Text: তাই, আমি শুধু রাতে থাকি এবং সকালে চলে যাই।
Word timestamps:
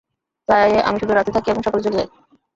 তাই, 0.49 0.71
আমি 0.87 0.97
শুধু 1.01 1.13
রাতে 1.13 1.31
থাকি 1.35 1.47
এবং 1.49 1.61
সকালে 1.63 1.83
চলে 1.85 1.97
যাই। 1.97 2.09